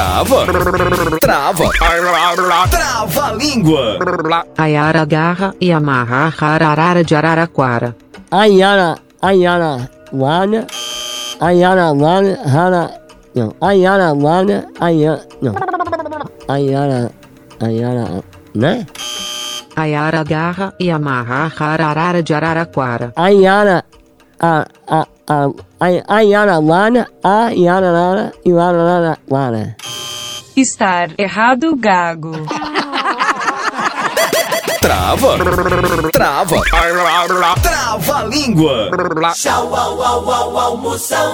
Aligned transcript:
Trava. 0.00 0.46
Trava. 1.20 1.68
Trava 2.70 3.24
a 3.26 3.32
língua. 3.34 3.98
Ayara 4.56 5.02
agarra 5.02 5.54
e 5.60 5.70
amarra 5.70 6.32
a 6.40 6.46
ararara 6.46 7.04
de 7.04 7.14
Araraquara. 7.14 7.94
Ayara, 8.30 8.96
Ayara, 9.20 9.90
Lana, 10.10 10.66
Ayara, 11.38 11.92
Lana, 11.92 12.38
Hana, 12.46 12.90
não, 13.34 13.52
Ayara, 13.60 14.12
Lana, 14.12 14.64
Ayara, 14.80 15.20
não, 15.42 15.54
Ayara, 16.48 17.10
Ayara, 17.60 18.24
né? 18.54 18.86
Ayara 19.76 20.20
agarra 20.20 20.72
e 20.80 20.90
amarra 20.90 21.52
a 21.58 21.64
ararara 21.66 22.22
de 22.22 22.32
Araraquara. 22.32 23.12
Ayara, 23.16 23.84
a, 24.40 24.66
a, 24.88 25.06
a, 25.28 25.48
Ay- 25.80 26.02
Ayara, 26.08 26.58
Lana, 26.58 27.06
Ayara, 27.22 27.90
Lana, 27.92 28.32
e 28.46 28.50
Lana, 28.52 28.82
Lana, 28.82 29.18
Lana. 29.30 29.76
Estar 30.60 31.14
errado, 31.16 31.74
gago. 31.74 32.32
Trava. 34.78 35.38
Trava. 36.12 36.60
Trava 37.62 38.16
a 38.18 38.24
língua. 38.24 38.90
Tchau, 39.34 39.74
au, 39.74 40.02
au, 40.02 40.30
au, 40.30 40.58
almoção. 40.58 41.30